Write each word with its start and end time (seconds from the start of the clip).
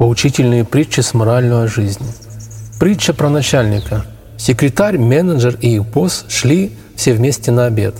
Поучительные 0.00 0.64
притчи 0.64 1.00
с 1.00 1.12
моральной 1.12 1.68
жизни. 1.68 2.06
Притча 2.78 3.12
про 3.12 3.28
начальника. 3.28 4.06
Секретарь, 4.38 4.96
менеджер 4.96 5.58
и 5.60 5.74
их 5.74 5.84
босс 5.84 6.24
шли 6.26 6.72
все 6.96 7.12
вместе 7.12 7.50
на 7.50 7.66
обед. 7.66 7.94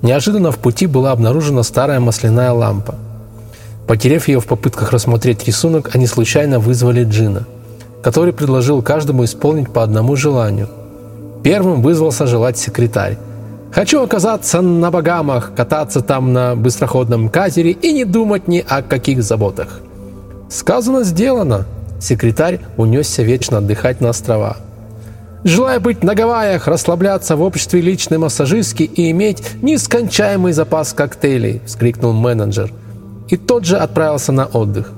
Неожиданно 0.00 0.50
в 0.50 0.56
пути 0.56 0.86
была 0.86 1.10
обнаружена 1.10 1.62
старая 1.62 2.00
масляная 2.00 2.52
лампа. 2.52 2.94
Потерев 3.86 4.28
ее 4.28 4.40
в 4.40 4.46
попытках 4.46 4.92
рассмотреть 4.92 5.46
рисунок, 5.46 5.94
они 5.94 6.06
случайно 6.06 6.58
вызвали 6.58 7.04
Джина, 7.04 7.44
который 8.02 8.32
предложил 8.32 8.80
каждому 8.80 9.24
исполнить 9.24 9.70
по 9.70 9.82
одному 9.82 10.16
желанию. 10.16 10.70
Первым 11.42 11.82
вызвался 11.82 12.26
желать 12.26 12.56
секретарь. 12.56 13.18
«Хочу 13.72 14.02
оказаться 14.02 14.62
на 14.62 14.90
Багамах, 14.90 15.52
кататься 15.54 16.00
там 16.00 16.32
на 16.32 16.56
быстроходном 16.56 17.28
катере 17.28 17.72
и 17.72 17.92
не 17.92 18.06
думать 18.06 18.48
ни 18.48 18.64
о 18.66 18.80
каких 18.80 19.22
заботах». 19.22 19.82
Сказано, 20.52 21.02
сделано. 21.02 21.64
Секретарь 21.98 22.60
унесся 22.76 23.22
вечно 23.22 23.58
отдыхать 23.58 24.02
на 24.02 24.10
острова. 24.10 24.58
Желая 25.44 25.80
быть 25.80 26.04
на 26.04 26.14
Гавайях, 26.14 26.68
расслабляться 26.68 27.36
в 27.36 27.42
обществе 27.42 27.80
личной 27.80 28.18
массажистки 28.18 28.82
и 28.82 29.10
иметь 29.12 29.42
нескончаемый 29.62 30.52
запас 30.52 30.92
коктейлей, 30.92 31.62
вскрикнул 31.64 32.12
менеджер. 32.12 32.70
И 33.28 33.38
тот 33.38 33.64
же 33.64 33.78
отправился 33.78 34.30
на 34.30 34.44
отдых. 34.44 34.92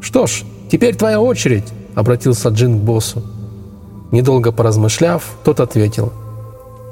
Что 0.00 0.28
ж, 0.28 0.44
теперь 0.70 0.94
твоя 0.94 1.20
очередь, 1.20 1.66
обратился 1.96 2.50
Джин 2.50 2.78
к 2.78 2.82
боссу. 2.82 3.24
Недолго 4.12 4.52
поразмышляв, 4.52 5.24
тот 5.42 5.58
ответил. 5.58 6.12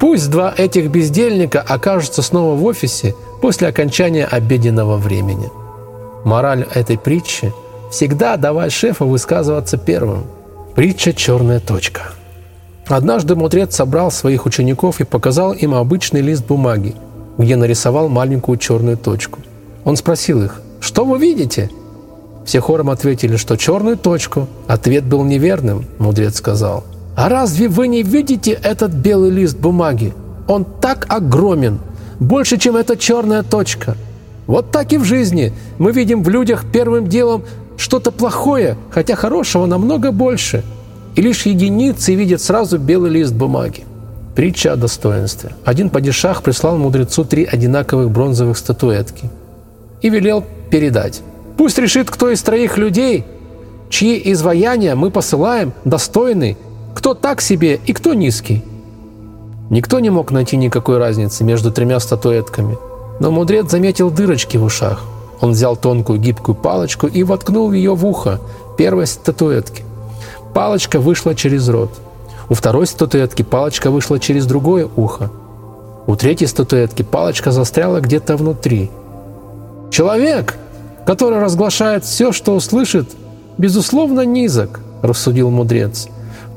Пусть 0.01 0.31
два 0.31 0.53
этих 0.57 0.91
бездельника 0.91 1.61
окажутся 1.61 2.23
снова 2.23 2.57
в 2.57 2.65
офисе 2.65 3.15
после 3.41 3.69
окончания 3.69 4.27
обеденного 4.27 4.97
времени. 4.97 5.49
Мораль 6.25 6.67
этой 6.75 6.99
притчи– 6.99 7.53
Всегда 7.95 8.37
давай 8.37 8.71
шефу 8.71 9.07
высказываться 9.07 9.77
первым. 9.77 10.25
Притча 10.75 11.13
«Черная 11.13 11.61
точка». 11.61 12.03
Однажды 12.89 13.37
мудрец 13.37 13.77
собрал 13.77 14.11
своих 14.11 14.47
учеников 14.47 15.01
и 15.01 15.05
показал 15.05 15.53
им 15.53 15.75
обычный 15.75 16.21
лист 16.21 16.45
бумаги, 16.45 16.97
где 17.39 17.55
нарисовал 17.55 18.09
маленькую 18.09 18.59
черную 18.59 18.97
точку. 18.97 19.39
Он 19.85 19.97
спросил 19.97 20.43
их, 20.43 20.61
«Что 20.81 21.05
вы 21.05 21.21
видите?» 21.21 21.71
Все 22.45 22.59
хором 22.59 22.91
ответили, 22.91 23.37
что 23.37 23.57
черную 23.57 23.97
точку. 23.97 24.49
Ответ 24.67 25.05
был 25.05 25.23
неверным, 25.23 25.85
мудрец 25.99 26.39
сказал. 26.39 26.83
«А 27.15 27.29
разве 27.29 27.69
вы 27.69 27.87
не 27.87 28.03
видите 28.03 28.59
этот 28.61 28.91
белый 28.91 29.31
лист 29.31 29.57
бумаги? 29.57 30.15
Он 30.49 30.65
так 30.65 31.07
огромен, 31.11 31.79
больше, 32.19 32.59
чем 32.59 32.75
эта 32.75 32.97
черная 32.97 33.45
точка. 33.45 33.97
Вот 34.47 34.71
так 34.71 34.93
и 34.93 34.99
в 34.99 35.05
жизни. 35.05 35.53
Мы 35.79 35.93
видим 35.93 36.23
в 36.23 36.29
людях 36.29 36.65
первым 36.71 37.07
делом 37.09 37.45
что-то 37.77 38.11
плохое, 38.11 38.77
хотя 38.91 39.17
хорошего 39.17 39.67
намного 39.67 40.13
больше. 40.13 40.65
И 41.15 41.23
лишь 41.23 41.47
единицы 41.47 42.15
видят 42.15 42.41
сразу 42.41 42.79
белый 42.79 43.11
лист 43.11 43.33
бумаги. 43.33 43.85
Притча 44.35 44.73
о 44.73 44.77
достоинстве. 44.77 45.53
Один 45.65 45.91
падишах 45.91 46.43
прислал 46.43 46.77
мудрецу 46.77 47.25
три 47.25 47.45
одинаковых 47.45 48.11
бронзовых 48.11 48.59
статуэтки 48.59 49.31
и 50.03 50.11
велел 50.11 50.45
передать. 50.71 51.23
Пусть 51.57 51.79
решит, 51.79 52.11
кто 52.11 52.31
из 52.31 52.43
троих 52.43 52.79
людей, 52.79 53.25
чьи 53.91 54.21
изваяния 54.33 54.97
мы 54.97 55.11
посылаем, 55.11 55.73
достойный, 55.85 56.57
кто 56.97 57.15
так 57.15 57.41
себе 57.41 57.79
и 57.87 57.93
кто 57.93 58.15
низкий. 58.15 58.65
Никто 59.71 60.01
не 60.01 60.11
мог 60.11 60.31
найти 60.31 60.57
никакой 60.57 60.99
разницы 60.99 61.45
между 61.45 61.71
тремя 61.71 62.01
статуэтками, 62.01 62.77
но 63.21 63.31
мудрец 63.31 63.71
заметил 63.71 64.11
дырочки 64.11 64.57
в 64.57 64.65
ушах. 64.65 65.05
Он 65.41 65.53
взял 65.53 65.77
тонкую 65.77 66.19
гибкую 66.19 66.55
палочку 66.55 67.07
и 67.07 67.23
воткнул 67.23 67.73
ее 67.73 67.95
в 67.95 68.07
ухо 68.07 68.41
первой 68.77 69.07
статуэтки. 69.07 69.85
Палочка 70.53 71.01
вышла 71.01 71.35
через 71.35 71.69
рот. 71.69 71.91
У 72.49 72.55
второй 72.55 72.87
статуэтки 72.87 73.43
палочка 73.43 73.91
вышла 73.91 74.19
через 74.19 74.47
другое 74.47 74.89
ухо. 74.97 75.31
У 76.07 76.17
третьей 76.17 76.47
статуэтки 76.47 77.03
палочка 77.03 77.51
застряла 77.51 78.01
где-то 78.01 78.37
внутри. 78.37 78.91
«Человек, 79.91 80.57
который 81.07 81.39
разглашает 81.39 82.05
все, 82.05 82.33
что 82.33 82.55
услышит, 82.55 83.09
безусловно 83.59 84.21
низок»,– 84.23 84.81
рассудил 85.03 85.51
мудрец. 85.51 86.09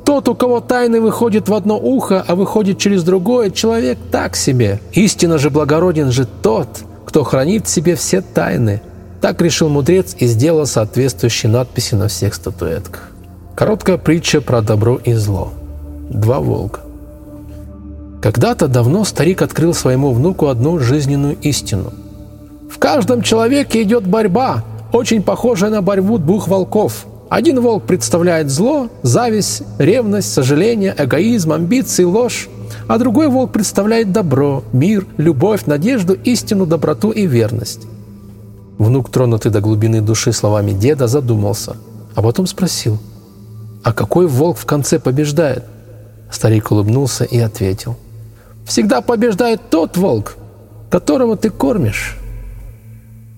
«Тот, 0.04 0.28
у 0.28 0.36
кого 0.36 0.60
тайны 0.60 1.00
выходит 1.00 1.48
в 1.48 1.54
одно 1.54 1.78
ухо, 1.78 2.24
а 2.28 2.36
выходит 2.36 2.78
через 2.78 3.04
другое, 3.04 3.50
человек 3.50 3.98
так 4.12 4.36
себе. 4.36 4.82
Истинно 4.94 5.38
же 5.38 5.50
благороден 5.50 6.12
же 6.12 6.28
тот, 6.42 6.68
кто 7.18 7.24
хранит 7.24 7.66
в 7.66 7.70
себе 7.72 7.96
все 7.96 8.22
тайны. 8.22 8.80
Так 9.22 9.42
решил 9.42 9.70
мудрец 9.70 10.16
и 10.20 10.28
сделал 10.28 10.68
соответствующие 10.68 11.52
надписи 11.52 11.96
на 11.96 12.10
всех 12.10 12.36
статуэтках. 12.36 13.10
Короткая 13.56 13.98
притча 13.98 14.40
про 14.40 14.62
добро 14.62 14.98
и 15.04 15.14
зло. 15.14 15.52
Два 16.12 16.40
волка. 16.40 16.82
Когда-то 18.22 18.68
давно 18.68 19.04
старик 19.04 19.42
открыл 19.42 19.74
своему 19.74 20.12
внуку 20.14 20.46
одну 20.46 20.78
жизненную 20.78 21.38
истину. 21.42 21.92
В 22.70 22.78
каждом 22.78 23.24
человеке 23.24 23.82
идет 23.82 24.06
борьба, 24.06 24.64
очень 24.94 25.24
похожая 25.24 25.72
на 25.72 25.82
борьбу 25.82 26.20
двух 26.20 26.48
волков. 26.48 27.08
Один 27.30 27.62
волк 27.62 27.86
представляет 27.86 28.52
зло, 28.52 28.90
зависть, 29.02 29.64
ревность, 29.80 30.32
сожаление, 30.32 30.94
эгоизм, 30.96 31.52
амбиции, 31.52 32.04
ложь 32.04 32.48
а 32.88 32.98
другой 32.98 33.28
волк 33.28 33.52
представляет 33.52 34.12
добро, 34.12 34.64
мир, 34.72 35.06
любовь, 35.18 35.66
надежду, 35.66 36.14
истину, 36.14 36.66
доброту 36.66 37.12
и 37.12 37.28
верность. 37.28 37.86
Внук, 38.78 39.10
тронутый 39.10 39.52
до 39.52 39.60
глубины 39.60 40.02
души 40.02 40.32
словами 40.32 40.72
деда, 40.72 41.08
задумался, 41.08 41.76
а 42.16 42.22
потом 42.22 42.48
спросил, 42.48 42.98
«А 43.84 43.92
какой 43.92 44.28
волк 44.28 44.58
в 44.58 44.66
конце 44.66 45.00
побеждает?» 45.00 45.66
Старик 46.32 46.72
улыбнулся 46.72 47.24
и 47.26 47.38
ответил, 47.40 47.98
«Всегда 48.66 49.02
побеждает 49.02 49.70
тот 49.70 49.98
волк, 49.98 50.36
которого 50.90 51.36
ты 51.36 51.50
кормишь». 51.50 52.18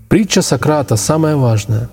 Притча 0.10 0.42
Сократа 0.42 0.96
самая 0.96 1.36
важная. 1.36 1.90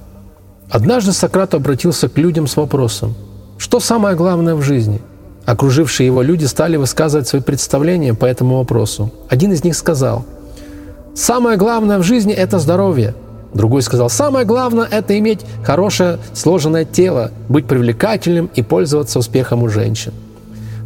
Однажды 0.71 1.13
Сократ 1.13 1.55
обратился 1.55 2.09
к 2.09 2.19
людям 2.19 2.47
с 2.47 2.57
вопросом, 2.57 3.15
что 3.57 3.79
самое 3.81 4.15
главное 4.15 4.55
в 4.55 4.63
жизни– 4.63 5.01
Окружившие 5.47 6.07
его 6.07 6.23
люди 6.23 6.45
стали 6.45 6.77
высказывать 6.77 7.29
свои 7.29 7.41
представления 7.41 8.15
по 8.15 8.27
этому 8.27 8.59
вопросу. 8.59 9.13
Один 9.29 9.53
из 9.53 9.63
них 9.63 9.77
сказал, 9.77 10.25
«Самое 11.15 11.57
главное 11.57 11.99
в 11.99 12.03
жизни– 12.03 12.35
это 12.35 12.59
здоровье». 12.59 13.15
Другой 13.55 13.83
сказал, 13.83 14.11
«Самое 14.11 14.45
главное– 14.45 14.89
это 14.91 15.17
иметь 15.19 15.41
хорошее 15.63 16.19
сложенное 16.35 16.85
тело, 16.85 17.31
быть 17.49 17.67
привлекательным 17.67 18.51
и 18.57 18.63
пользоваться 18.63 19.21
успехом 19.21 19.63
у 19.63 19.69
женщин». 19.69 20.13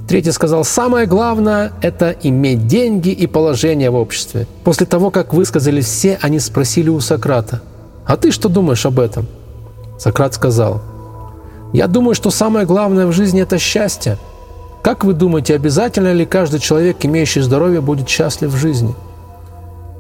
Третий 0.07 0.33
сказал, 0.33 0.65
самое 0.65 1.07
главное– 1.07 1.73
это 1.83 2.15
иметь 2.23 2.67
деньги 2.67 3.11
и 3.11 3.27
положение 3.27 3.91
в 3.91 3.95
обществе. 3.95 4.47
После 4.63 4.85
того, 4.85 5.11
как 5.11 5.33
высказались 5.33 5.87
все, 5.87 6.19
они 6.21 6.39
спросили 6.39 6.91
у 6.91 7.01
Сократа, 7.01 7.63
«А 8.05 8.17
ты 8.17 8.31
что 8.31 8.51
думаешь 8.51 8.85
об 8.85 9.01
этом?» 9.01 9.27
Сократ 9.99 10.35
сказал, 10.35 10.83
«Я 11.73 11.87
думаю, 11.87 12.15
что 12.15 12.31
самое 12.31 12.67
главное 12.67 13.07
в 13.07 13.13
жизни– 13.13 13.41
это 13.43 13.59
счастье. 13.59 14.19
Как 14.83 15.05
вы 15.05 15.13
думаете, 15.13 15.55
обязательно 15.55 16.13
ли 16.13 16.25
каждый 16.25 16.59
человек, 16.59 16.97
имеющий 17.03 17.41
здоровье, 17.41 17.83
будет 17.83 18.09
счастлив 18.09 18.51
в 18.51 18.57
жизни? 18.57 18.95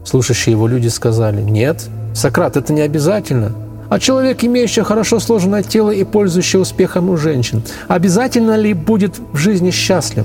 Слушающие 0.07 0.53
его 0.53 0.67
люди 0.67 0.89
сказали, 0.89 1.43
нет, 1.43 1.87
Сократ, 2.15 2.57
это 2.57 2.73
не 2.73 2.81
обязательно. 2.81 3.53
А 3.91 3.99
человек, 3.99 4.43
имеющий 4.43 4.81
хорошо 4.83 5.21
сложенное 5.21 5.63
тело 5.63 5.91
и 5.91 6.05
пользующий 6.05 6.61
успехом 6.61 7.11
у 7.11 7.17
женщин, 7.19 7.63
обязательно 7.89 8.57
ли 8.57 8.73
будет 8.73 9.19
в 9.33 9.37
жизни 9.37 9.71
счастлив? 9.71 10.25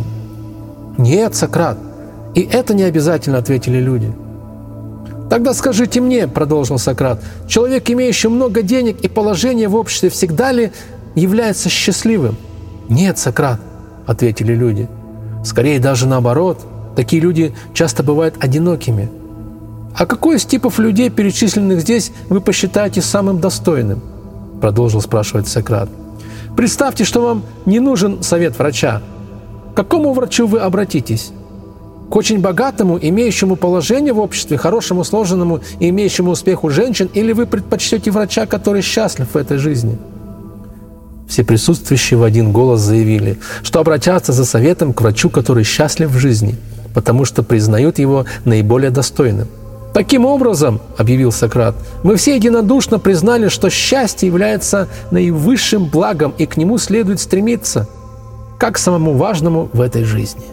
Нет, 0.97 1.35
Сократ, 1.35 1.77
и 2.33 2.41
это 2.41 2.73
не 2.73 2.83
обязательно, 2.83 3.39
ответили 3.39 3.79
люди. 3.79 4.13
Тогда 5.29 5.53
скажите 5.53 5.99
мне, 5.99 6.27
продолжил 6.29 6.77
Сократ, 6.77 7.21
человек, 7.47 7.89
имеющий 7.89 8.29
много 8.29 8.61
денег 8.61 9.01
и 9.01 9.09
положение 9.09 9.67
в 9.67 9.75
обществе, 9.75 10.09
всегда 10.09 10.53
ли 10.53 10.71
является 11.15 11.67
счастливым? 11.67 12.37
Нет, 12.87 13.17
Сократ,– 13.17 13.59
ответили 14.05 14.53
люди. 14.53 14.87
Скорее 15.43 15.79
даже 15.79 16.07
наоборот, 16.07 16.65
такие 16.95 17.21
люди 17.21 17.53
часто 17.73 18.03
бывают 18.03 18.35
одинокими. 18.39 19.09
А 19.97 20.05
какой 20.05 20.37
из 20.37 20.45
типов 20.45 20.79
людей, 20.79 21.09
перечисленных 21.09 21.81
здесь, 21.81 22.11
вы 22.29 22.41
посчитаете 22.41 23.01
самым 23.01 23.39
достойным? 23.39 24.01
Продолжил 24.59 25.01
спрашивать 25.01 25.47
Сократ. 25.47 25.89
Представьте, 26.57 27.03
что 27.03 27.21
вам 27.21 27.43
не 27.65 27.79
нужен 27.79 28.23
совет 28.23 28.57
врача. 28.57 29.01
К 29.73 29.75
какому 29.75 30.13
врачу 30.13 30.47
вы 30.47 30.59
обратитесь? 30.59 31.31
К 32.09 32.15
очень 32.15 32.39
богатому, 32.39 32.99
имеющему 33.01 33.55
положение 33.55 34.13
в 34.13 34.19
обществе, 34.19 34.57
хорошему, 34.57 35.03
сложенному 35.03 35.61
и 35.79 35.89
имеющему 35.89 36.31
успех 36.31 36.63
у 36.63 36.69
женщин, 36.69 37.09
или 37.13 37.33
вы 37.33 37.45
предпочтете 37.45 38.11
врача, 38.11 38.45
который 38.45 38.81
счастлив 38.81 39.27
в 39.33 39.37
этой 39.37 39.57
жизни? 39.57 39.97
Все 41.27 41.43
присутствующие 41.43 42.17
в 42.17 42.23
один 42.23 42.51
голос 42.51 42.81
заявили, 42.81 43.39
что 43.63 43.79
обратятся 43.79 44.31
за 44.31 44.45
советом 44.45 44.93
к 44.93 45.01
врачу, 45.01 45.29
который 45.29 45.63
счастлив 45.63 46.09
в 46.09 46.17
жизни, 46.17 46.55
потому 46.93 47.25
что 47.25 47.43
признают 47.43 47.99
его 47.99 48.25
наиболее 48.45 48.91
достойным. 48.91 49.47
Таким 49.93 50.25
образом, 50.25 50.81
объявил 50.97 51.31
Сократ, 51.31 51.73
мы 52.03 52.17
все 52.17 52.35
единодушно 52.35 52.99
признали, 52.99 53.47
что 53.47 53.69
счастье 53.69 54.27
является 54.27 54.89
наивысшим 55.09 55.85
благом 55.85 56.33
и 56.37 56.45
к 56.45 56.57
нему 56.57 56.77
следует 56.77 57.21
стремиться, 57.21 57.87
как 58.57 58.75
к 58.75 58.77
самому 58.77 59.13
важному 59.13 59.69
в 59.71 59.79
этой 59.79 60.03
жизни. 60.03 60.43